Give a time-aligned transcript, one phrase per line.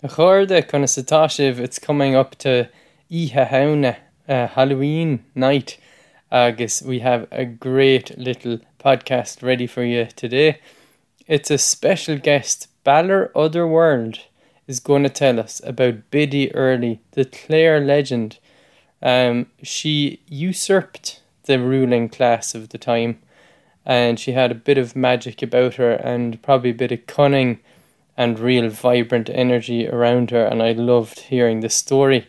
[0.00, 2.68] It's coming up to
[3.12, 3.36] Ihe
[4.28, 5.76] uh, Halloween night,
[6.30, 10.60] agus we have a great little podcast ready for you today.
[11.26, 14.20] It's a special guest, Balor Otherworld,
[14.68, 18.38] is going to tell us about Biddy Early, the Clare legend.
[19.02, 23.18] Um, she usurped the ruling class of the time,
[23.84, 27.58] and she had a bit of magic about her and probably a bit of cunning
[28.18, 32.26] and real vibrant energy around her, and I loved hearing the story.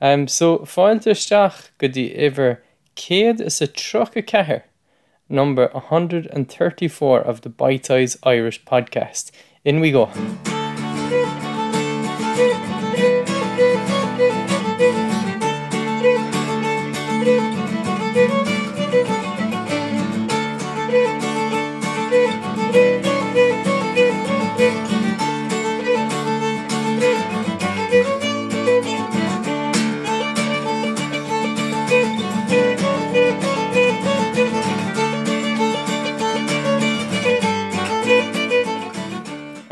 [0.00, 2.58] Um, so fáilteisteach go dtí iwwer
[2.96, 4.62] céad is a troch a cethir,
[5.28, 9.30] number 134 of the Bite Size Irish podcast.
[9.64, 10.10] In we go.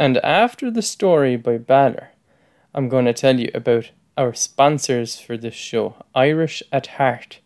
[0.08, 2.12] And after the story by Balor,
[2.74, 7.40] I'm going to tell you about our sponsors for this show, Irish at Heart.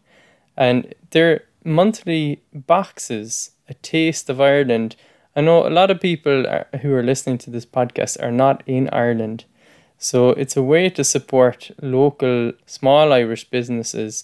[0.57, 4.95] And their monthly boxes, A Taste of Ireland.
[5.35, 8.63] I know a lot of people are, who are listening to this podcast are not
[8.65, 9.45] in Ireland.
[9.99, 14.23] So it's a way to support local small Irish businesses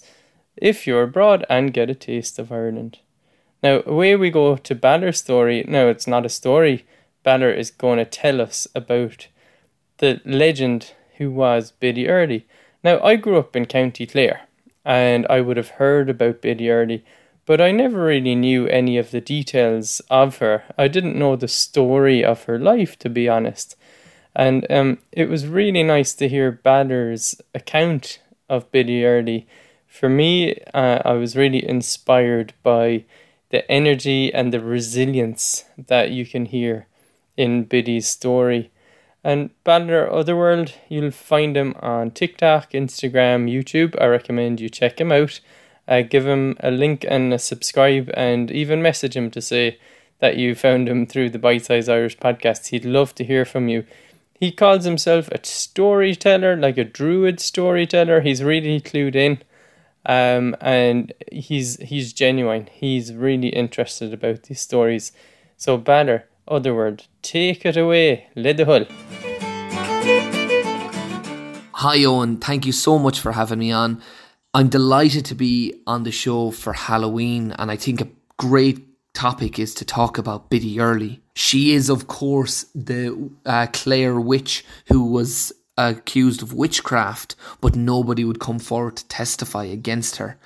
[0.55, 2.99] if you're abroad and get a taste of Ireland.
[3.61, 5.65] Now, away we go to Balor's story.
[5.67, 6.85] Now, it's not a story
[7.23, 9.27] Balor is going to tell us about
[9.97, 12.47] the legend who was Biddy Early.
[12.83, 14.47] Now, I grew up in County Clare,
[14.85, 17.03] and I would have heard about Biddy Early,
[17.45, 20.63] but I never really knew any of the details of her.
[20.77, 23.75] I didn't know the story of her life, to be honest.
[24.35, 29.47] And um, it was really nice to hear Balor's account of Biddy Early.
[29.87, 33.03] For me, uh, I was really inspired by
[33.49, 36.87] the energy and the resilience that you can hear
[37.39, 38.69] in Biddy's story.
[39.23, 43.99] And Balor Otherworld, you'll find him on TikTok, Instagram, YouTube.
[43.99, 45.39] I recommend you check him out.
[45.87, 49.79] Uh, give him a link and a subscribe, and even message him to say
[50.19, 52.67] that you found him through the Bite Size Irish podcast.
[52.67, 53.85] He'd love to hear from you.
[54.33, 58.21] He calls himself a storyteller, like a druid storyteller.
[58.21, 59.41] He's really clued in,
[60.05, 62.69] um, and he's he's genuine.
[62.71, 65.11] He's really interested about these stories.
[65.57, 65.77] So
[66.49, 68.85] Balor, Otherworld, take it away, lid the hull.
[71.73, 74.01] Hi Owen, thank you so much for having me on.
[74.53, 79.59] I'm delighted to be on the show for Halloween, and I think a great topic
[79.59, 81.21] is to talk about Biddy Early.
[81.35, 88.25] She is, of course, the uh, Clare witch who was accused of witchcraft, but nobody
[88.25, 90.37] would come forward to testify against her.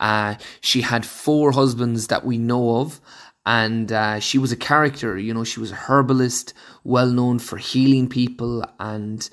[0.00, 3.00] Uh, she had four husbands that we know of,
[3.46, 5.18] and uh, she was a character.
[5.18, 9.28] You know, she was a herbalist, well known for healing people, and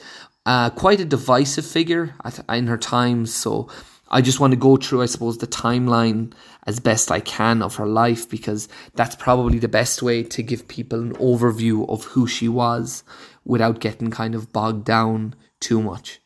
[0.45, 2.15] uh, quite a divisive figure
[2.49, 3.33] in her times.
[3.33, 3.69] So
[4.09, 6.33] I just want to go through, I suppose, the timeline
[6.65, 10.67] as best I can of her life because that's probably the best way to give
[10.67, 13.03] people an overview of who she was
[13.45, 16.19] without getting kind of bogged down too much.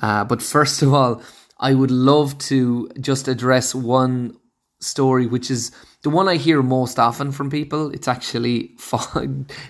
[0.00, 1.22] Uh, but first of all,
[1.58, 4.36] I would love to just address one
[4.80, 5.70] story, which is
[6.02, 7.90] the one I hear most often from people.
[7.92, 9.26] It's actually fa-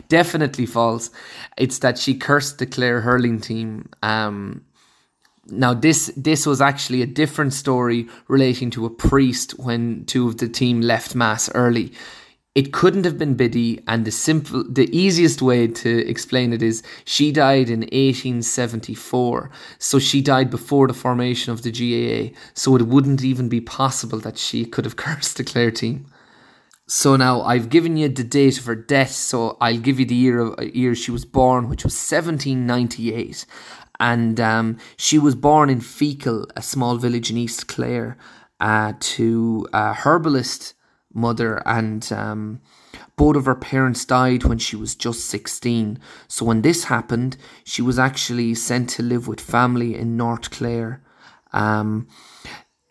[0.08, 1.10] definitely false.
[1.56, 3.88] It's that she cursed the Clare hurling team.
[4.02, 4.64] Um,
[5.46, 10.36] now this this was actually a different story relating to a priest when two of
[10.38, 11.92] the team left mass early.
[12.54, 16.82] It couldn't have been Biddy, and the simple, the easiest way to explain it is
[17.06, 19.50] she died in 1874.
[19.78, 22.36] So she died before the formation of the GAA.
[22.52, 26.06] So it wouldn't even be possible that she could have cursed the Clare team.
[26.94, 29.12] So now I've given you the date of her death.
[29.12, 33.46] So I'll give you the year of year she was born, which was 1798,
[33.98, 38.18] and um, she was born in Feakle, a small village in East Clare,
[38.60, 40.74] uh, to a herbalist
[41.14, 42.60] mother and um,
[43.16, 45.98] both of her parents died when she was just 16.
[46.28, 51.02] So when this happened, she was actually sent to live with family in North Clare.
[51.54, 52.06] Um,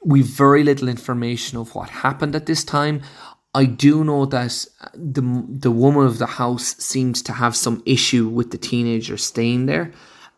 [0.04, 3.04] we've very little information of what happened at this time.
[3.53, 8.27] I do know that the the woman of the house seems to have some issue
[8.30, 9.92] with the teenager staying there,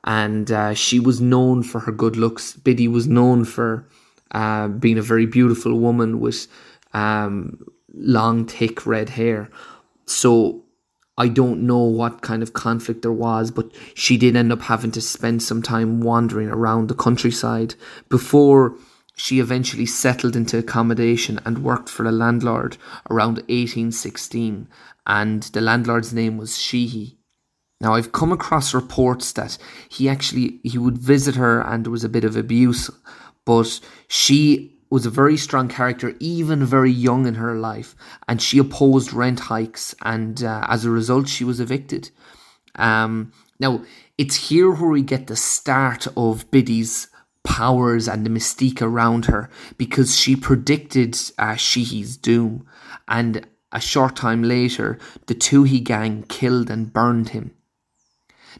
[0.04, 2.54] and uh, she was known for her good looks.
[2.54, 3.88] Biddy was known for
[4.32, 6.48] uh, being a very beautiful woman with
[6.94, 7.60] um,
[7.94, 9.50] long, thick red hair.
[10.08, 10.64] So
[11.18, 14.92] I don't know what kind of conflict there was, but she did end up having
[14.92, 17.76] to spend some time wandering around the countryside
[18.10, 18.76] before
[19.16, 22.78] she eventually settled into accommodation and worked for a landlord
[23.10, 24.68] around 1816,
[25.06, 27.18] and the landlord's name was Sheehy.
[27.80, 29.58] Now I've come across reports that
[29.90, 32.90] he actually he would visit her and there was a bit of abuse,
[33.46, 37.96] but she was a very strong character, even very young in her life,
[38.28, 42.12] and she opposed rent hikes, and uh, as a result, she was evicted.
[42.76, 43.84] Um, now,
[44.20, 47.08] it's here where we get the start of Biddy's
[47.44, 52.66] powers and the mystique around her, because she predicted uh, Sheehy's doom,
[53.08, 57.52] and a short time later, the Toohey gang killed and burned him.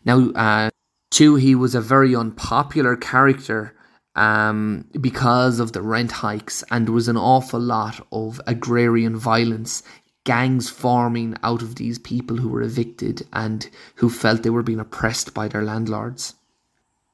[0.04, 0.70] Now, uh,
[1.12, 3.76] Toohey was a very unpopular character
[4.16, 9.84] um, because of the rent hikes, and there was an awful lot of agrarian violence,
[10.24, 14.80] gangs forming out of these people who were evicted and who felt they were being
[14.80, 16.36] oppressed by their landlords.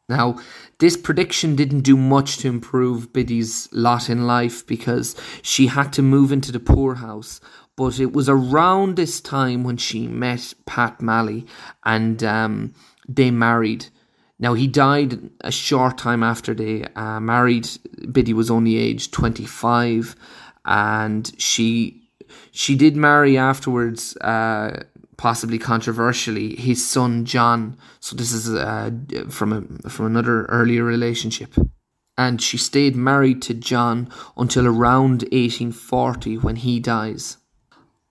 [0.09, 0.39] Now,
[0.79, 6.01] this prediction didn't do much to improve Biddy's lot in life because she had to
[6.01, 7.39] move into the poorhouse.
[7.75, 11.45] But it was around this time when she met Pat Malley
[11.85, 12.73] and um,
[13.07, 13.85] they married.
[14.39, 17.69] Now, he died a short time after they uh, married.
[18.11, 20.15] Biddy was only aged 25,
[20.65, 22.09] and she
[22.51, 24.83] she did marry afterwards, uh,
[25.19, 27.77] possibly controversially, his son John.
[27.99, 28.89] So this is uh,
[29.27, 31.55] from a, from another earlier relationship.
[32.17, 37.35] And she stayed married to John until around 1840 when he dies.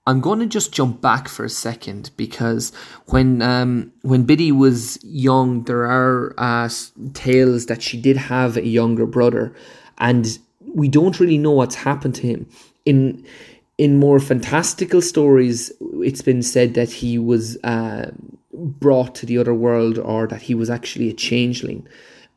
[0.05, 2.71] I'm going to just jump back for a second because
[3.07, 6.69] when um, when Biddy was young, there are uh,
[7.13, 9.55] tales that she did have a younger brother,
[9.97, 10.37] and
[10.75, 12.49] we don't really know what's happened to him.
[12.85, 13.25] In
[13.79, 15.71] in more fantastical stories,
[16.09, 18.11] it's been said that he was uh,
[18.53, 21.87] brought to the other world or that he was actually a changeling.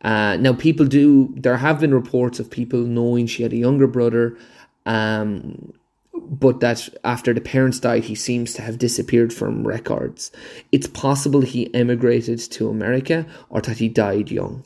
[0.02, 1.34] Uh, now, people do.
[1.36, 4.38] There have been reports of people knowing she had a younger brother.
[4.86, 5.72] Um,
[6.14, 10.30] but that after the parents died, he seems to have disappeared from records.
[10.70, 14.62] It's possible he emigrated to America or that he died young.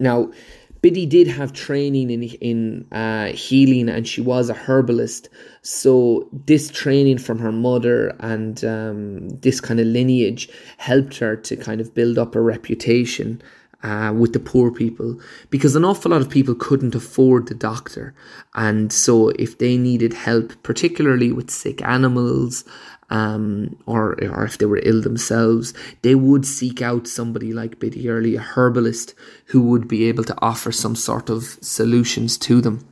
[0.00, 0.32] Now,
[0.84, 5.30] Biddy did have training in in uh, healing, and she was a herbalist.
[5.62, 11.56] So this training from her mother and um, this kind of lineage helped her to
[11.56, 13.40] kind of build up a reputation
[13.82, 18.14] uh, with the poor people because an awful lot of people couldn't afford the doctor.
[18.54, 22.62] And so, if they needed help, particularly with sick animals,
[23.14, 25.72] um, or, or if they were ill themselves,
[26.02, 29.14] they would seek out somebody like Biddy Early, a herbalist,
[29.46, 32.84] who would be able to offer some sort of solutions to them.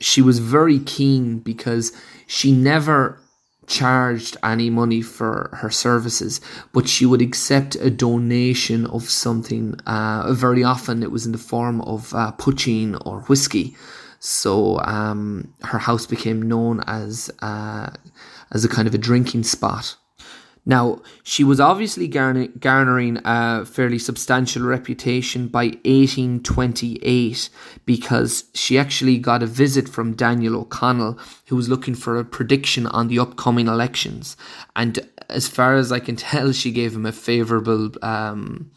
[0.00, 1.92] She was very keen because
[2.26, 3.20] she never
[3.68, 6.40] charged any money for her services,
[6.72, 9.78] but she would accept a donation of something.
[9.86, 12.32] Uh, very often it was in the form of uh,
[13.04, 13.76] or whiskey.
[14.20, 17.90] So um, her house became known as uh,
[18.52, 19.96] as a kind of a drinking spot.
[20.68, 27.48] Now, she was obviously garnering a fairly substantial reputation by 1828
[27.86, 32.86] because she actually got a visit from Daniel O'Connell, who was looking for a prediction
[32.88, 34.36] on the upcoming elections.
[34.76, 37.90] And as far as I can tell, she gave him a favourable.
[38.02, 38.70] Um,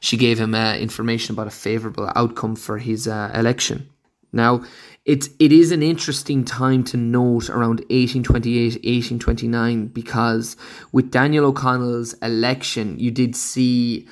[0.00, 3.88] she gave him uh, information about a favourable outcome for his uh, election.
[4.34, 4.64] Now,
[5.04, 10.56] it, it is an interesting time to note around 1828, 1829, because
[10.92, 14.06] with Daniel O'Connell's election, you did see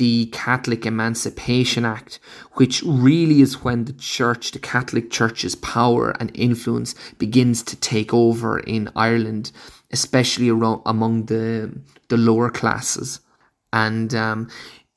[0.00, 2.20] the Catholic Emancipation Act,
[2.54, 8.14] which really is when the church, the Catholic Church's power and influence begins to take
[8.14, 9.52] over in Ireland,
[9.90, 11.78] especially around, among the
[12.08, 13.20] the lower classes.
[13.74, 14.48] And um,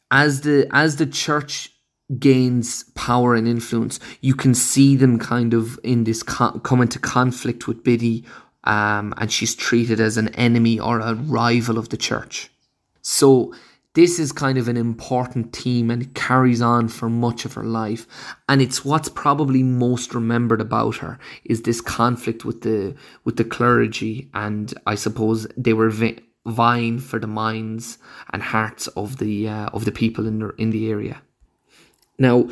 [0.10, 1.73] as the as the church
[2.20, 7.00] gains power and influence, you can see them kind of in this co- come into
[7.00, 8.26] conflict with Biddy,
[8.66, 12.50] um, and she's treated as an enemy or a rival of the church.
[13.02, 13.54] So
[13.94, 17.64] this is kind of an important theme and it carries on for much of her
[17.64, 18.08] life
[18.50, 23.44] and it's what's probably most remembered about her is this conflict with the with the
[23.44, 25.92] clergy and i suppose they were
[26.46, 27.98] vying for the minds
[28.32, 31.22] and hearts of the uh, of the people in the, in the area
[32.18, 32.50] now,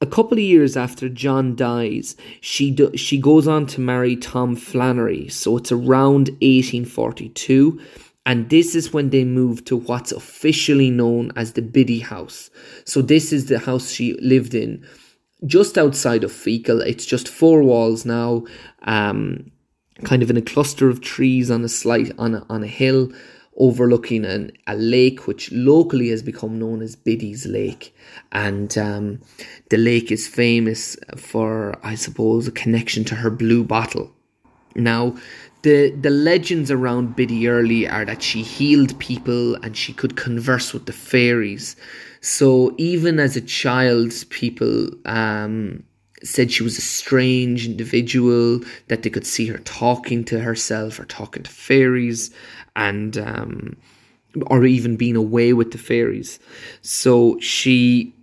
[0.00, 4.56] a couple of years after John dies, she do, she goes on to marry Tom
[4.56, 5.28] Flannery.
[5.28, 7.80] So it's around 1842,
[8.24, 12.50] and this is when they move to what's officially known as the Biddy House.
[12.84, 14.86] So this is the house she lived in,
[15.44, 16.84] just outside of Feakle.
[16.86, 18.44] It's just four walls now,
[18.84, 19.50] um,
[20.04, 23.12] kind of in a cluster of trees on a slight on a, on a hill.
[23.56, 27.94] Overlooking an, a lake which locally has become known as Biddy's Lake.
[28.32, 29.20] And um,
[29.70, 34.12] the lake is famous for, I suppose, a connection to her blue bottle.
[34.74, 35.16] Now,
[35.62, 40.72] the, the legends around Biddy Early are that she healed people and she could converse
[40.72, 41.76] with the fairies.
[42.22, 45.84] So even as a child, people um,
[46.22, 51.04] said she was a strange individual, that they could see her talking to herself or
[51.04, 52.30] talking to fairies,
[52.76, 53.76] and um,
[54.46, 56.38] or even being away with the fairies.
[56.82, 58.14] So she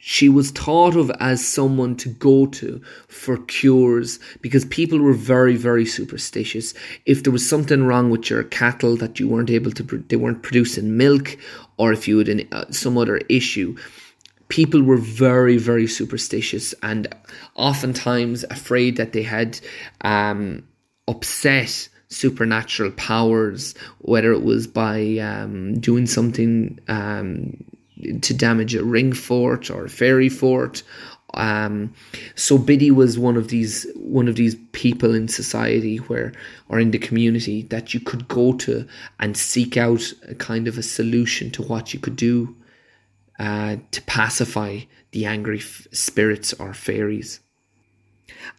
[0.00, 5.56] she was thought of as someone to go to for cures because people were very
[5.56, 6.72] very superstitious
[7.04, 10.42] if there was something wrong with your cattle that you weren't able to they weren't
[10.42, 11.36] producing milk
[11.78, 13.76] or if you had uh, some other issue
[14.48, 17.06] people were very very superstitious and
[17.54, 19.60] oftentimes afraid that they had
[20.02, 20.66] um,
[21.06, 27.52] upset supernatural powers whether it was by um, doing something um,
[28.22, 30.82] to damage a ring fort or a fairy fort.
[31.34, 31.92] Um,
[32.36, 36.32] so Biddy was one of these one of these people in society where
[36.68, 38.86] or in the community that you could go to
[39.20, 42.56] and seek out a kind of a solution to what you could do
[43.38, 44.80] uh, to pacify
[45.12, 47.40] the angry f- spirits or fairies.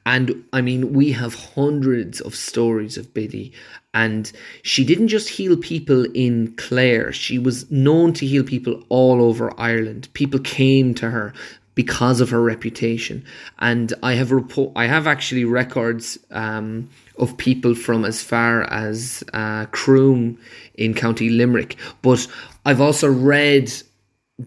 [0.05, 3.53] And I mean, we have hundreds of stories of Biddy,
[3.93, 4.31] and
[4.61, 9.53] she didn't just heal people in Clare, she was known to heal people all over
[9.59, 10.09] Ireland.
[10.13, 11.33] People came to her
[11.75, 13.23] because of her reputation.
[13.59, 19.23] And I have report, I have actually records um, of people from as far as
[19.33, 20.37] uh, Croom
[20.75, 22.27] in County Limerick, but
[22.65, 23.71] I've also read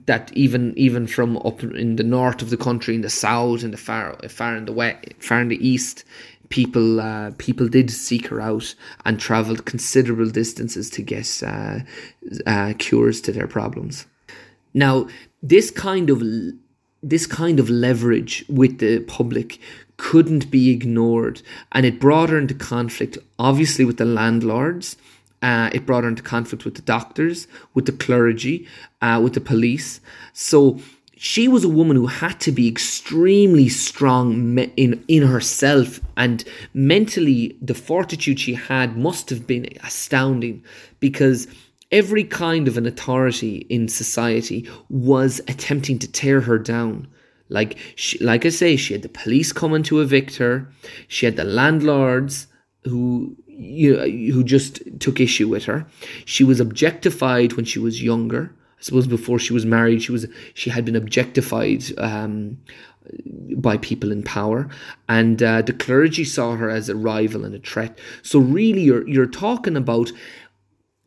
[0.06, 3.72] that even even from up in the north of the country, in the south, and
[3.72, 6.04] the far far in the west, far in the east,
[6.49, 11.80] people uh, people did seek her out and travelled considerable distances to get uh,
[12.46, 14.06] uh, cures to their problems.
[14.75, 15.08] Now,
[15.42, 16.22] this kind of
[17.02, 19.58] this kind of leverage with the public
[19.99, 24.96] couldn't be ignored, and it brought her into conflict, obviously with the landlords
[25.42, 28.66] uh, it brought her into conflict with the doctors, with the clergy,
[29.00, 30.00] uh, with the police.
[30.32, 30.78] So
[31.25, 36.44] she was a woman who had to be extremely strong in in herself and
[36.75, 40.64] mentally the fortitude she had must have been astounding
[40.99, 41.46] because
[41.92, 47.06] every kind of an authority in society was attempting to tear her down
[47.49, 50.68] like she, like I say she had the police coming to evict her
[51.06, 52.49] she had the landlords
[52.82, 55.87] who you know, who just took issue with her.
[56.25, 58.54] She was objectified when she was younger.
[58.78, 62.59] I suppose before she was married, she was she had been objectified um,
[63.56, 64.68] by people in power,
[65.09, 67.99] and uh, the clergy saw her as a rival and a threat.
[68.23, 70.11] So really, you're you're talking about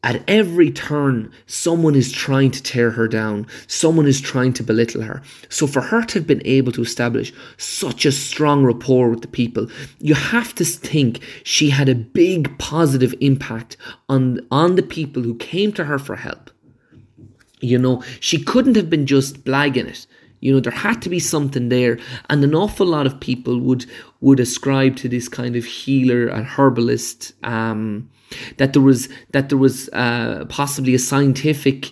[0.06, 3.48] at every turn, someone is trying to tear her down.
[3.66, 5.24] Someone is trying to belittle her.
[5.50, 9.28] So for her to have been able to establish such a strong rapport with the
[9.28, 15.24] people, you have to think she had a big positive impact on, on the people
[15.24, 16.52] who came to her for help.
[17.60, 20.06] You know, she couldn't have been just blagging it.
[20.46, 21.98] You know, there had to be something there,
[22.30, 23.88] and an awful lot of people would
[24.22, 28.12] would ascribe to this kind of healer and herbalist um,
[28.58, 31.92] that there was that there was uh, possibly a scientific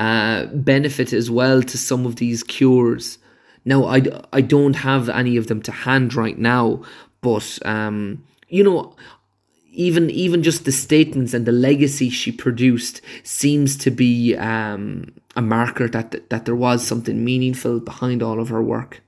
[0.00, 3.18] uh, benefit as well to some of these cures.
[3.64, 6.82] Now, I, I don't have any of them to hand right now,
[7.20, 8.96] but um, you know,
[9.70, 15.42] even even just the statements and the legacy she produced seems to be um, a
[15.42, 19.02] marker that that there was something meaningful behind all of her work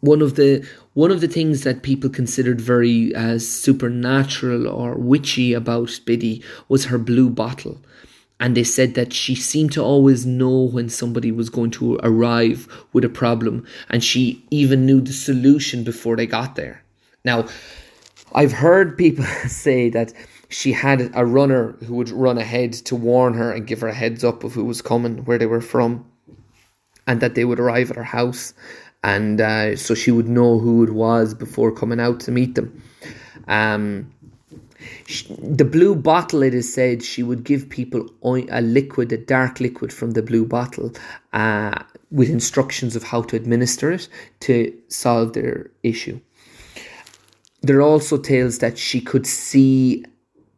[0.00, 5.52] one of the one of the things that people considered very uh, supernatural or witchy
[5.52, 7.80] about Biddy was her blue bottle.
[8.40, 12.68] And they said that she seemed to always know when somebody was going to arrive
[12.92, 16.84] with a problem, and she even knew the solution before they got there.
[17.24, 17.48] Now,
[18.32, 20.12] I've heard people say that
[20.48, 23.94] she had a runner who would run ahead to warn her and give her a
[23.94, 26.10] heads up of who was coming, where they were from,
[27.06, 28.54] and that they would arrive at her house
[29.02, 32.82] and uh, so she would know who it was before coming out to meet them.
[33.46, 34.12] Um,
[35.06, 39.60] she, the blue bottle, it is said, she would give people a liquid, a dark
[39.60, 40.92] liquid from the blue bottle,
[41.32, 44.08] uh, with instructions of how to administer it
[44.40, 46.20] to solve their issue.
[47.62, 50.04] There are also tales that she could see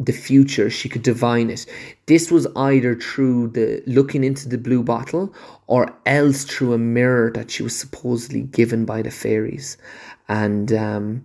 [0.01, 1.67] the future, she could divine it.
[2.07, 5.35] This was either through the looking into the blue bottle
[5.67, 9.77] or else through a mirror that she was supposedly given by the fairies.
[10.29, 11.25] And um,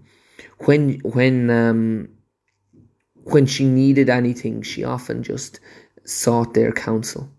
[0.65, 2.09] when when um,
[3.23, 5.59] when she needed anything, she often just
[6.03, 7.29] sought their counsel.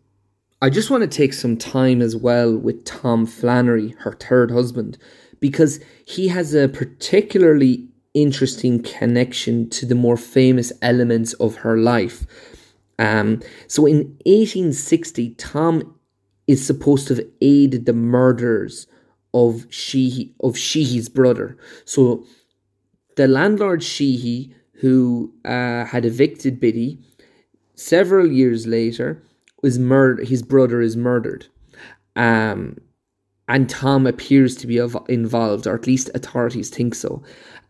[0.63, 4.97] I just want to take some time as well with Tom Flannery, her third husband,
[5.39, 12.27] because he has a particularly interesting connection to the more famous elements of her life.
[12.99, 15.95] Um, so in 1860, Tom
[16.47, 18.87] is supposed to have aided the murders
[19.35, 21.59] of Sheehy, of Sheehy's brother.
[21.85, 22.25] So
[23.17, 26.99] the landlord Sheehy, who uh, had evicted Biddy,
[27.75, 29.23] several years later
[29.63, 29.79] was.
[30.27, 31.47] His brother is murdered.
[32.15, 32.79] Um,
[33.49, 37.23] and Tom appears to be involved, or at least authorities think so.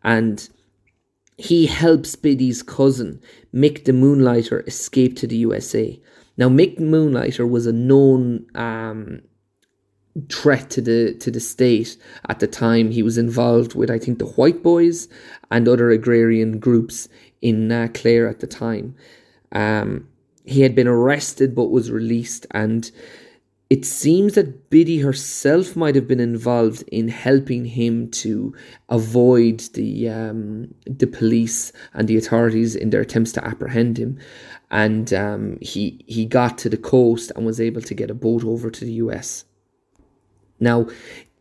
[0.02, 0.48] And
[1.36, 3.20] he helps Biddy's cousin,
[3.54, 6.00] Mick the Moonlighter, escape to the USA.
[6.38, 9.22] Now, Mick Moonlighter was a known um,
[10.30, 11.96] threat to the to the state
[12.28, 12.90] at the time.
[12.90, 15.08] He was involved with, I think, the White Boys
[15.50, 17.08] and other agrarian groups
[17.42, 18.94] in uh, Clare at the time.
[19.52, 20.08] Um,
[20.44, 22.90] he had been arrested but was released, and
[23.68, 28.54] it seems that Biddy herself might have been involved in helping him to
[28.88, 34.18] avoid the um, the police and the authorities in their attempts to apprehend him.
[34.70, 38.44] And um, he he got to the coast and was able to get a boat
[38.44, 39.44] over to the US.
[40.60, 40.86] Now,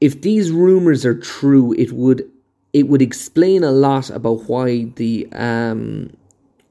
[0.02, 2.30] if these rumors are true, it would
[2.74, 6.12] it would explain a lot about why the um,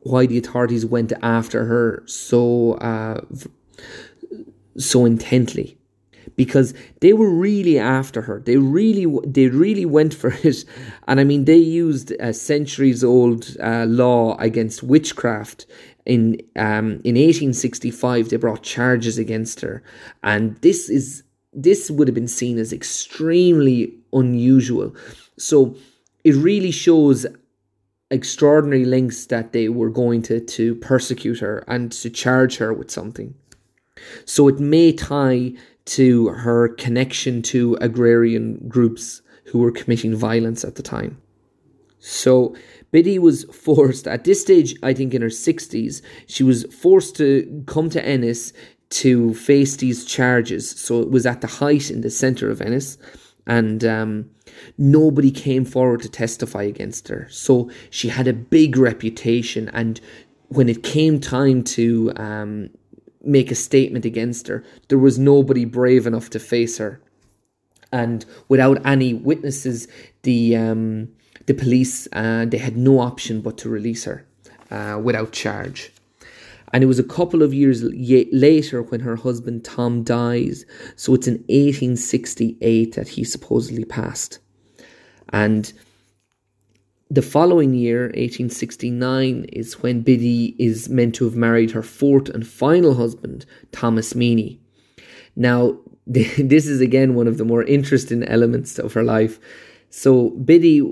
[0.00, 3.20] why the authorities went after her so uh,
[4.78, 5.78] so intently.
[6.36, 8.40] Because they were really after her.
[8.40, 10.64] They really they really went for it.
[11.06, 15.66] And i mean they used a centuries old uh, law against witchcraft
[16.06, 19.82] in um, in 1865 they brought charges against her.
[20.22, 24.94] And this is this would have been seen as extremely unusual.
[25.38, 25.76] So
[26.24, 27.26] it really shows
[28.10, 32.90] extraordinary lengths that they were going to, to persecute her and to charge her with
[32.90, 33.34] something.
[34.24, 35.52] So it may tie
[35.86, 41.20] to her connection to agrarian groups who were committing violence at the time.
[41.98, 42.54] So
[42.90, 47.64] Biddy was forced, at this stage, I think in her 60s, she was forced to
[47.66, 48.52] come to Ennis
[48.90, 50.70] to face these charges.
[50.70, 52.98] So it was at the height in the centre of Ennis.
[53.46, 54.30] And um,
[54.78, 57.26] nobody came forward to testify against her.
[57.30, 60.00] So she had a big reputation, and
[60.48, 62.70] when it came time to um,
[63.26, 67.00] make a statement against her, there was nobody brave enough to face her.
[67.92, 69.86] And without any witnesses,
[70.22, 71.08] the um,
[71.46, 74.26] the police uh, they had no option but to release her
[74.70, 75.92] uh, without charge.
[76.72, 80.64] And it was a couple of years later when her husband Tom dies.
[80.96, 84.40] So it's in 1868 that he supposedly passed.
[85.32, 85.72] And
[87.14, 92.44] the following year, 1869, is when Biddy is meant to have married her fourth and
[92.44, 94.60] final husband, Thomas Meany.
[95.36, 99.38] Now, this is again one of the more interesting elements of her life.
[99.90, 100.82] So Biddy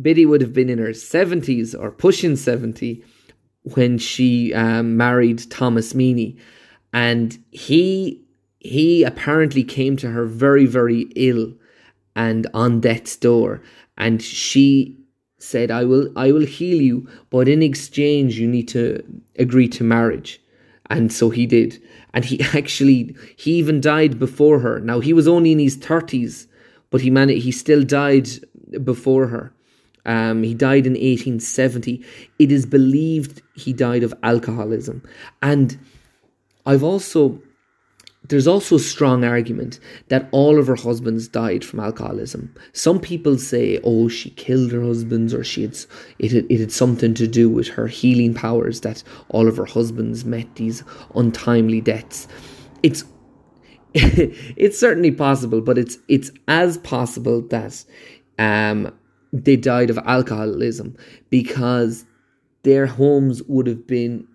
[0.00, 3.04] Biddy would have been in her 70s or pushing 70
[3.74, 6.38] when she um, married Thomas Meany.
[6.92, 8.24] And he
[8.58, 11.52] he apparently came to her very, very ill
[12.16, 13.62] and on death's door
[13.98, 14.97] and she
[15.38, 19.02] said i will i will heal you but in exchange you need to
[19.38, 20.40] agree to marriage.
[20.90, 21.82] And so he did.
[22.14, 24.80] And he actually he even died before her.
[24.80, 26.46] Now he was only in his 30s
[26.90, 28.28] but he managed he still died
[28.82, 29.52] before her.
[30.06, 32.02] Um, he died in 1870
[32.38, 35.02] it is believed he died of alcoholism.
[35.42, 35.78] And
[36.66, 37.40] i've also
[38.28, 42.54] there's also a strong argument that all of her husbands died from alcoholism.
[42.72, 45.78] Some people say, oh, she killed her husbands or she had,
[46.18, 49.64] it, had, it had something to do with her healing powers that all of her
[49.64, 52.28] husbands met these untimely deaths.
[52.82, 53.04] It's
[53.94, 57.82] it's certainly possible, but it's it's as possible that
[58.38, 58.92] um,
[59.32, 60.94] they died of alcoholism
[61.30, 62.04] because
[62.64, 64.27] their homes would have been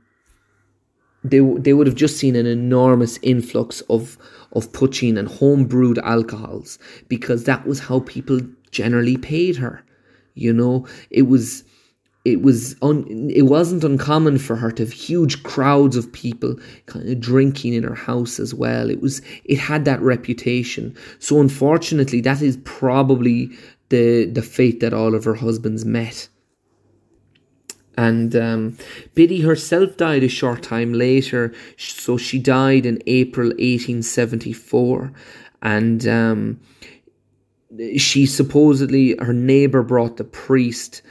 [1.23, 4.17] they they would have just seen an enormous influx of
[4.53, 8.39] of poaching and home brewed alcohols because that was how people
[8.71, 9.83] generally paid her.
[10.36, 11.63] You know, it was
[12.25, 16.55] it was un, it wasn't uncommon for her to have huge crowds of people
[16.86, 18.89] kind of drinking in her house as well.
[18.89, 20.95] It was it had that reputation.
[21.19, 23.49] So unfortunately, that is probably
[23.89, 26.29] the the fate that all of her husbands met.
[27.97, 28.77] And um,
[29.13, 35.12] Biddy herself died a short time later, so she died in April 1874.
[35.62, 36.60] And um,
[37.97, 41.01] she supposedly, her neighbour brought the priest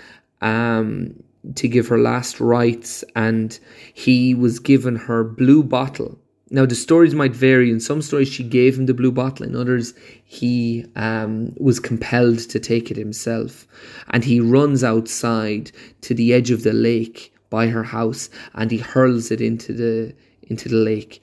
[0.40, 1.22] um,
[1.54, 3.58] to give her last rites, and
[3.94, 6.18] he was given her blue bottle.
[6.52, 7.70] Now the stories might vary.
[7.70, 9.46] In some stories, she gave him the blue bottle.
[9.46, 13.66] In others, he um, was compelled to take it himself,
[14.10, 18.76] and he runs outside to the edge of the lake by her house, and he
[18.76, 21.22] hurls it into the into the lake,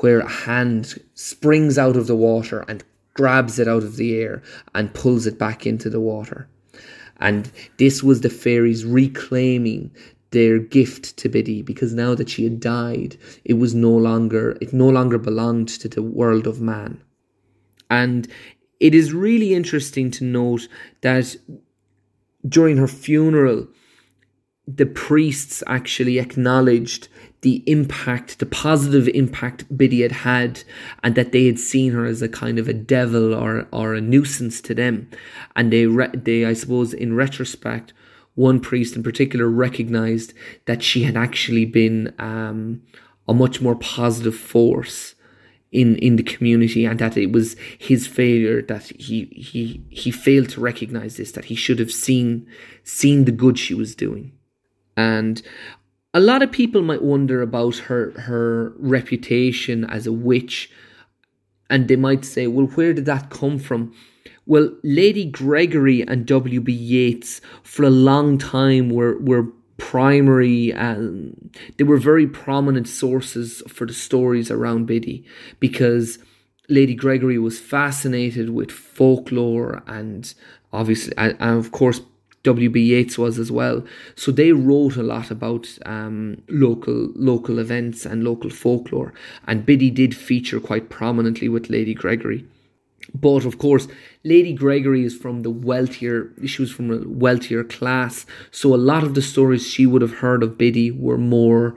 [0.00, 2.82] where a hand springs out of the water and
[3.14, 4.42] grabs it out of the air
[4.74, 6.48] and pulls it back into the water.
[7.18, 9.92] And this was the fairies reclaiming
[10.30, 14.72] their gift to Biddy because now that she had died, it was no longer it
[14.72, 17.02] no longer belonged to the world of man.
[17.90, 18.28] And
[18.80, 20.68] it is really interesting to note
[21.00, 21.36] that
[22.46, 23.68] during her funeral,
[24.66, 27.08] the priests actually acknowledged
[27.42, 30.64] the impact, the positive impact Biddy had had,
[31.04, 34.00] and that they had seen her as a kind of a devil or or a
[34.00, 35.08] nuisance to them,
[35.54, 37.92] and they re- they I suppose in retrospect,
[38.36, 40.32] one priest in particular recognized
[40.66, 42.82] that she had actually been um,
[43.26, 45.14] a much more positive force
[45.72, 50.48] in in the community and that it was his failure that he he he failed
[50.50, 52.46] to recognize this that he should have seen
[52.84, 54.32] seen the good she was doing.
[54.96, 55.42] And
[56.14, 60.70] a lot of people might wonder about her her reputation as a witch
[61.68, 63.92] and they might say well where did that come from
[64.46, 71.50] well lady gregory and w.b yeats for a long time were were primary and um,
[71.76, 75.24] they were very prominent sources for the stories around biddy
[75.60, 76.18] because
[76.68, 80.34] lady gregory was fascinated with folklore and
[80.72, 82.00] obviously and, and of course
[82.46, 82.80] W.B.
[82.80, 83.84] Yeats was as well.
[84.14, 89.12] So they wrote a lot about um, local local events and local folklore.
[89.48, 92.46] And Biddy did feature quite prominently with Lady Gregory.
[93.14, 93.88] But of course,
[94.24, 98.26] Lady Gregory is from the wealthier, she was from a wealthier class.
[98.50, 101.76] So a lot of the stories she would have heard of Biddy were more,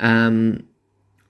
[0.00, 0.64] um,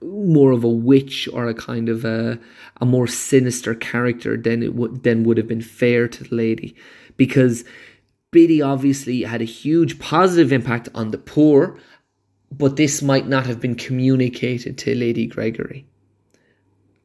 [0.01, 2.39] more of a witch or a kind of a,
[2.81, 6.75] a more sinister character than it would, than would have been fair to the lady.
[7.17, 7.63] Because
[8.31, 11.77] Biddy obviously had a huge positive impact on the poor,
[12.51, 15.85] but this might not have been communicated to Lady Gregory.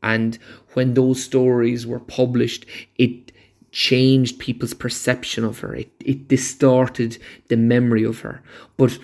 [0.02, 0.38] And
[0.74, 3.32] when those stories were published, it
[3.70, 5.74] changed people's perception of her.
[5.74, 8.42] It, it distorted the memory of her.
[8.76, 8.98] But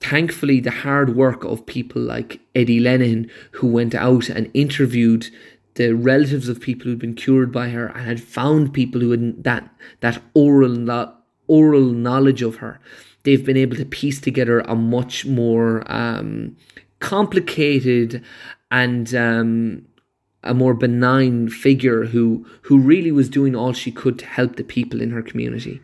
[0.00, 5.30] thankfully, the hard work of people like Eddie Lenihan, who went out and interviewed
[5.74, 9.44] the relatives of people who'd been cured by her and had found people who had
[9.44, 11.14] that that oral
[11.46, 12.80] oral knowledge of her,
[13.22, 16.56] they've been able to piece together a much more um,
[16.98, 18.22] complicated
[18.70, 19.86] and um,
[20.48, 24.64] a more benign figure who who really was doing all she could to help the
[24.64, 25.80] people in her community.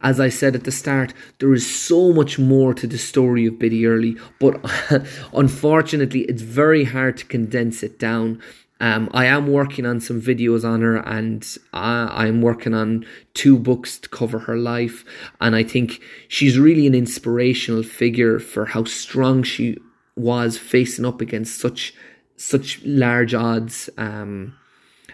[0.00, 3.60] As I said at the start, there is so much more to the story of
[3.60, 4.60] Biddy Early, but
[5.32, 8.42] unfortunately, it's very hard to condense it down
[8.82, 13.56] um, I am working on some videos on her, and I, I'm working on two
[13.56, 15.04] books to cover her life.
[15.40, 19.78] And I think she's really an inspirational figure for how strong she
[20.16, 21.94] was facing up against such
[22.42, 24.56] such large odds, um,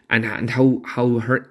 [0.08, 1.48] and and how how her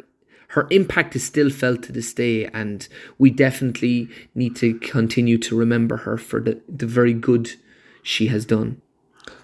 [0.50, 2.88] her impact is still felt to this day, and
[3.18, 7.52] we definitely need to continue to remember her for the, the very good
[8.02, 8.82] she has done.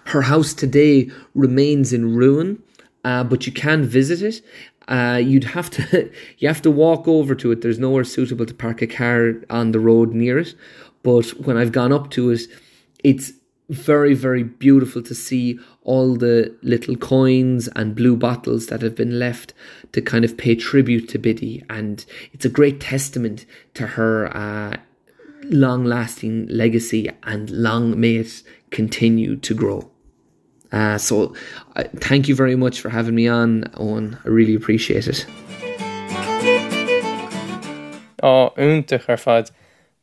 [0.06, 2.62] Her house today remains in ruin,
[3.04, 4.40] uh, but you can visit it.
[4.88, 7.60] Uh, you'd have to you have to walk over to it.
[7.60, 10.54] There's nowhere suitable to park a car on the road near it.
[11.02, 12.40] But when I've gone up to it,
[13.04, 13.32] it's
[13.70, 19.18] very very beautiful to see all the little coins and blue bottles that have been
[19.18, 19.54] left
[19.92, 24.76] to kind of pay tribute to Biddy, and it's a great testament to her uh,
[25.44, 29.90] long lasting legacy and long may it continue to grow.
[30.72, 31.34] Uh, so
[31.76, 34.18] uh, thank you very much for having me on, Owen.
[34.24, 35.24] I really appreciate it.
[38.22, 39.50] Oh, úntaach ar fad.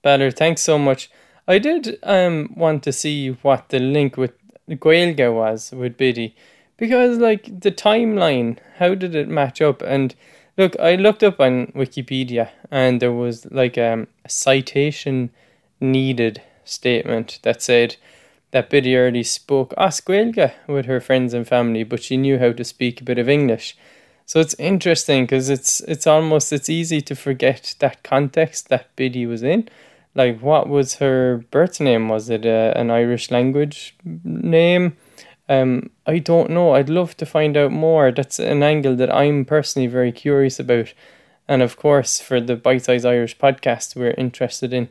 [0.04, 1.10] Better, thanks so much.
[1.48, 4.34] I did um want to see what the link with
[4.70, 6.36] Gaeilge was with Biddy
[6.78, 9.84] because like the timeline, how did it match up?
[9.84, 10.16] And
[10.58, 15.30] look, I looked up on Wikipedia and there was like um, a citation
[15.80, 17.98] needed statement that said
[18.50, 22.64] that Biddy Early spoke Oscuelga with her friends and family, but she knew how to
[22.64, 23.78] speak a bit of English.
[24.26, 29.26] So it's interesting because it's it's almost it's easy to forget that context that Biddy
[29.26, 29.70] was in.
[30.14, 32.10] Like, what was her birth name?
[32.10, 34.98] Was it a, an Irish language name?
[35.48, 36.76] Um, I don't know.
[36.76, 38.12] I'd love to find out more.
[38.12, 40.94] That's an angle that I'm personally very curious about.
[41.48, 44.90] And of course, for the Bite Size Irish podcast, we're interested in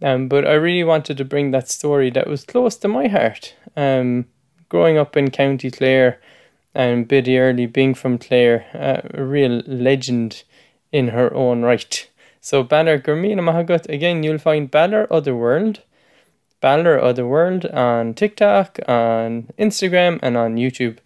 [0.00, 3.54] Um, but I really wanted to bring that story that was close to my heart.
[3.76, 4.26] Um,
[4.68, 6.20] growing up in County Clare
[6.74, 10.44] and Biddy Early being from Clare, uh, a real legend
[10.92, 12.08] in her own right.
[12.40, 15.82] So Balor Gurmina Mahagut, again, you'll find Balor Otherworld,
[16.60, 20.98] Balor Otherworld on TikTok, on Instagram, and on YouTube.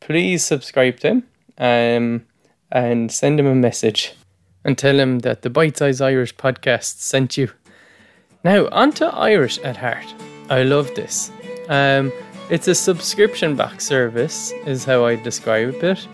[0.00, 1.26] Please subscribe to him
[1.58, 2.26] um,
[2.70, 4.14] and send him a message
[4.64, 7.50] and tell him that the Bite Size Irish podcast sent you.
[8.44, 10.14] Now, onto Irish at Heart.
[10.48, 11.30] I love this.
[11.68, 12.12] Um,
[12.50, 16.06] it's a subscription box service, is how I describe it.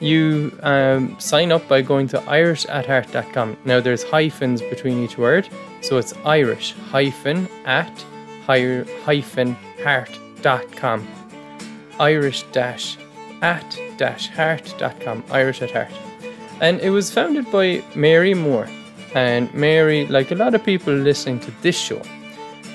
[0.00, 3.58] You um, sign up by going to irishatheart.com.
[3.64, 5.48] Now, there's hyphens between each word,
[5.82, 7.92] so it's Irish hyphen at
[8.46, 11.06] hyphen heart.com.
[12.00, 12.96] Irish dash
[13.42, 15.24] at dash heart.com.
[15.30, 15.92] Irish at heart.
[16.60, 18.68] And it was founded by Mary Moore
[19.14, 22.00] and Mary, like a lot of people listening to this show,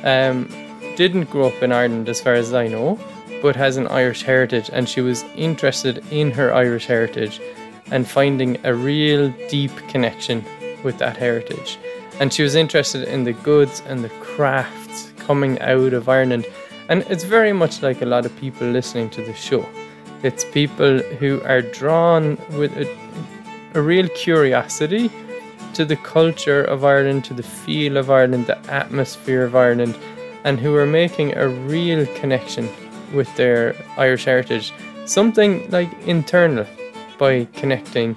[0.04, 0.48] um,
[0.96, 3.00] didn't grow up in Ireland as far as I know,
[3.46, 7.40] but has an Irish heritage, and she was interested in her Irish heritage
[7.92, 10.44] and finding a real deep connection
[10.84, 11.78] with that heritage.
[12.20, 16.48] And she was interested in the goods and the crafts coming out of Ireland.
[16.90, 19.64] And it's very much like a lot of people listening to the show.
[20.24, 22.88] It's people who are drawn with a,
[23.76, 25.12] a real curiosity
[25.76, 29.96] to the culture of Ireland, to the feel of Ireland, the atmosphere of Ireland,
[30.44, 32.68] and who are making a real connection
[33.15, 34.73] with their Irish heritage.
[35.06, 36.65] Something like internal
[37.17, 38.15] by connecting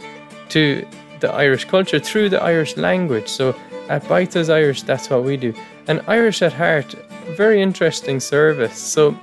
[0.51, 0.87] to
[1.21, 3.29] the Irish culture through the Irish language.
[3.29, 3.55] So
[3.89, 5.55] at Size Irish, that's what we do.
[5.87, 6.95] And Irish at Heart,
[7.37, 8.77] very interesting service.
[8.77, 9.17] So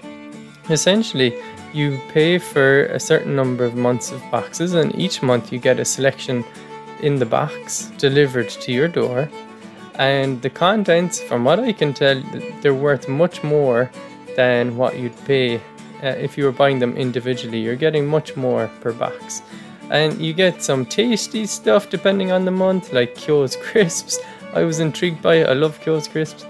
[0.69, 1.33] essentially,
[1.73, 5.79] you pay for a certain number of months of boxes, and each month you get
[5.79, 6.43] a selection
[7.01, 9.29] in the box delivered to your door.
[9.95, 12.21] And the contents, from what I can tell,
[12.61, 13.91] they're worth much more
[14.36, 15.58] than what you'd pay
[16.04, 17.60] uh, if you were buying them individually.
[17.60, 19.41] You're getting much more per box.
[19.89, 24.19] And you get some tasty stuff depending on the month, like Keogh's crisps.
[24.54, 25.48] I was intrigued by it.
[25.48, 26.45] I love Keogh's crisps.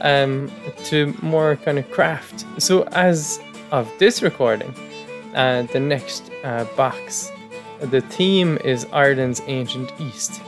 [0.00, 0.50] Um,
[0.84, 2.44] to more kind of craft.
[2.58, 4.74] So as of this recording,
[5.34, 7.32] uh, the next uh, box
[7.80, 10.40] the theme is Ireland's ancient East.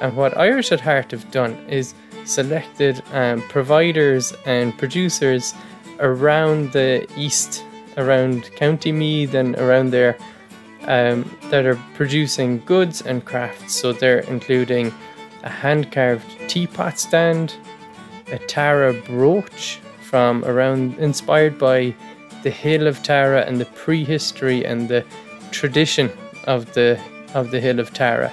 [0.00, 1.94] And what Irish at Heart have done is
[2.24, 5.54] selected um, providers and producers
[6.00, 7.64] around the East,
[7.96, 10.16] around County Meath and around there
[10.82, 13.74] um, that are producing goods and crafts.
[13.74, 14.92] So they're including
[15.42, 17.54] a hand carved teapot stand,
[18.32, 21.94] a Tara brooch from around, inspired by
[22.42, 25.04] the Hill of Tara and the prehistory and the
[25.50, 26.10] tradition
[26.46, 27.00] of the
[27.34, 28.32] of the hill of Tara,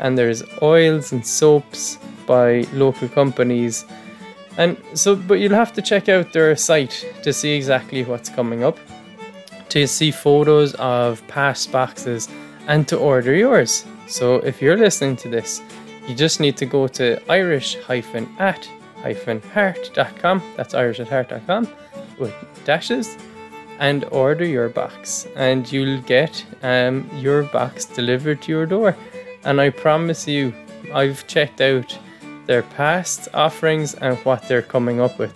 [0.00, 3.84] and there's oils and soaps by local companies.
[4.58, 8.64] And so, but you'll have to check out their site to see exactly what's coming
[8.64, 8.78] up,
[9.68, 12.28] to see photos of past boxes,
[12.66, 13.84] and to order yours.
[14.06, 15.60] So, if you're listening to this,
[16.08, 18.04] you just need to go to irish at
[19.04, 20.42] heart.com.
[20.56, 21.68] That's irish at heart.com
[22.18, 23.16] with dashes
[23.78, 28.96] and order your box, and you'll get um, your box delivered to your door.
[29.44, 30.54] And I promise you,
[30.94, 31.98] I've checked out
[32.46, 35.34] their past offerings and what they're coming up with.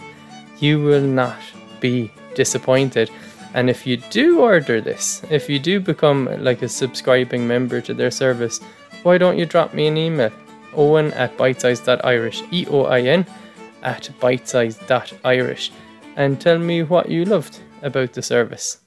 [0.58, 1.38] You will not
[1.80, 3.10] be disappointed.
[3.54, 7.94] And if you do order this, if you do become like a subscribing member to
[7.94, 8.60] their service,
[9.02, 10.32] why don't you drop me an email?
[10.74, 13.26] Owen at bitesize.irish, E O I N
[13.82, 15.72] at bitesize.irish,
[16.16, 18.78] and tell me what you loved about the service.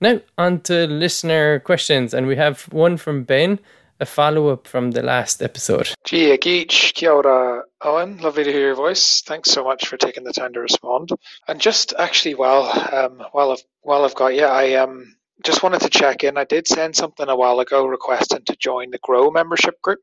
[0.00, 3.58] Now, on to listener questions, and we have one from Ben,
[4.00, 5.92] a follow up from the last episode.
[6.04, 8.18] Gia Geach, Kia ora, Owen.
[8.18, 9.22] Lovely to hear your voice.
[9.22, 11.10] Thanks so much for taking the time to respond.
[11.46, 15.80] And just actually, while um, while I've while I've got you, I um just wanted
[15.80, 16.36] to check in.
[16.36, 20.00] I did send something a while ago requesting to join the Grow membership group.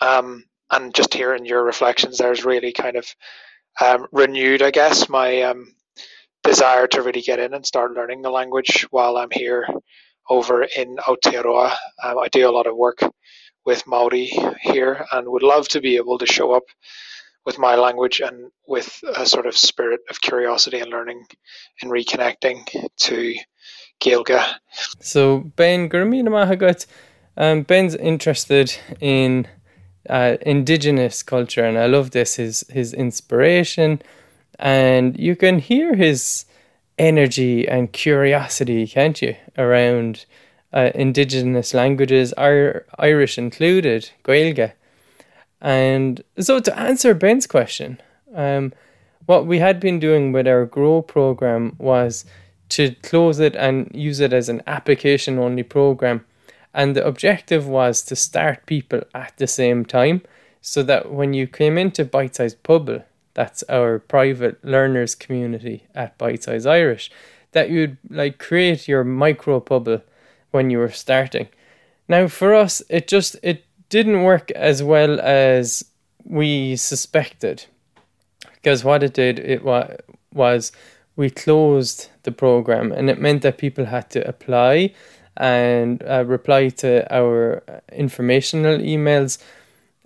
[0.00, 3.06] Um, and just hearing your reflections there has really kind of
[3.80, 5.74] um, renewed, I guess, my um,
[6.42, 9.66] desire to really get in and start learning the language while I'm here
[10.32, 11.76] over in Aotearoa.
[12.02, 13.00] Um, I do a lot of work
[13.66, 16.64] with Maori here and would love to be able to show up
[17.44, 21.22] with my language and with a sort of spirit of curiosity and learning
[21.82, 22.58] and reconnecting
[22.96, 23.34] to
[24.00, 24.40] Gaeilge.
[25.00, 26.86] So Ben Gurmina Mahagut,
[27.36, 29.46] um, Ben's interested in
[30.08, 34.02] uh, indigenous culture and I love this his his inspiration
[34.58, 36.46] and you can hear his
[36.98, 40.24] energy and curiosity, can't you, around
[40.72, 44.72] uh, indigenous languages, Irish included, Gaeilge.
[45.60, 48.00] And so to answer Ben's question,
[48.34, 48.72] um,
[49.26, 52.24] what we had been doing with our Grow program was
[52.70, 56.24] to close it and use it as an application only program.
[56.74, 60.22] And the objective was to start people at the same time
[60.62, 66.18] so that when you came into Bite Size Pubble, that's our private learners community at
[66.18, 67.10] Bite Size Irish,
[67.52, 70.02] that you'd like create your micro bubble
[70.50, 71.48] when you were starting.
[72.08, 75.84] Now for us it just it didn't work as well as
[76.24, 77.66] we suspected
[78.54, 79.88] because what it did it wa-
[80.32, 80.72] was
[81.16, 84.92] we closed the program and it meant that people had to apply
[85.36, 89.38] and uh, reply to our informational emails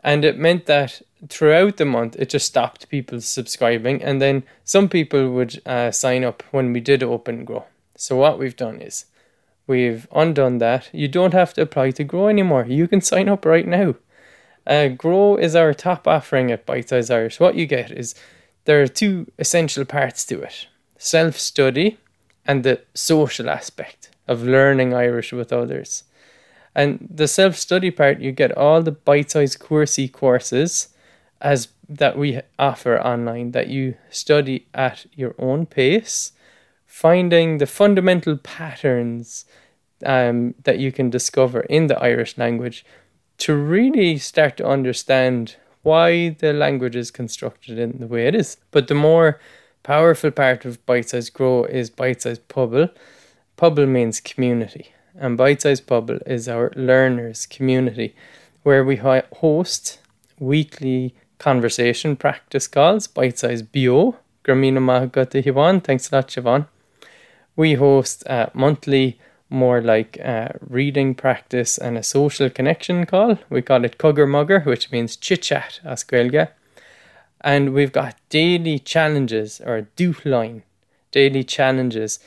[0.03, 4.89] and it meant that throughout the month it just stopped people subscribing and then some
[4.89, 7.65] people would uh, sign up when we did open grow.
[7.97, 9.07] So what we've done is
[9.67, 10.91] we've undone that.
[10.93, 12.67] You don't have to apply to grow anymore.
[12.69, 13.95] You can sign up right now.
[14.67, 17.41] Uh, grow is our top offering at bite size irish.
[17.41, 18.15] What you get is
[18.65, 20.67] there are two essential parts to it
[20.99, 21.99] self study
[22.47, 26.05] and the social aspect of learning Irish with others.
[26.75, 30.89] And the self study part, you get all the bite sized coursey courses
[31.41, 36.33] as that we offer online that you study at your own pace,
[36.87, 39.45] finding the fundamental patterns
[40.05, 42.85] um, that you can discover in the Irish language
[43.39, 48.57] to really start to understand why the language is constructed in the way it is.
[48.71, 49.41] But the more
[49.83, 52.91] powerful part of Bite Size Grow is Bite Size Pobal.
[53.57, 58.15] Pobal means community, and Bite Size Pobal is our learners' community
[58.65, 60.01] where we host
[60.41, 64.17] weekly conversation practice calls, Bite Size Bio.
[64.47, 65.83] Gramina Mahagata Hivan.
[65.83, 66.69] Thanks a lot, Siobhan.
[67.57, 69.19] We host uh, monthly
[69.51, 73.39] more like uh, reading practice and a social connection call.
[73.51, 76.49] We call it Cogar Mogar, which means chit chat as Gaeilge.
[77.41, 79.89] And we've got daily challenges or
[80.25, 80.63] line
[81.13, 82.19] daily challenges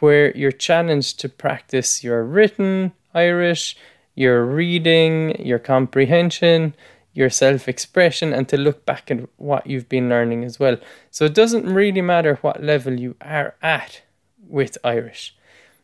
[0.00, 3.76] where you're challenged to practice your written Irish,
[4.14, 6.74] your reading, your comprehension,
[7.18, 10.76] your self expression, and to look back at what you've been learning as well.
[11.10, 14.02] So it doesn't really matter what level you are at
[14.48, 15.34] with Irish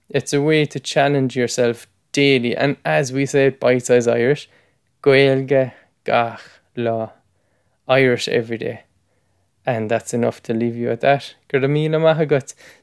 [0.08, 2.56] it's a way to challenge yourself daily.
[2.56, 4.48] And as we say Bite Size Irish,
[5.02, 5.72] Gaeilge
[6.04, 6.40] Gach
[6.76, 7.12] Lá.
[7.88, 8.84] Irish every day.
[9.66, 11.34] And that's enough to leave you at that.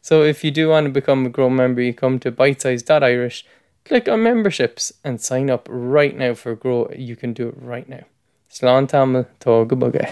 [0.02, 3.46] So if you do want to become a Grow member, you come to bitesize.irish,
[3.86, 6.92] click on memberships and sign up right now for Grow.
[6.96, 8.04] You can do it right now.
[8.52, 10.10] Sláántamil tóga bagé.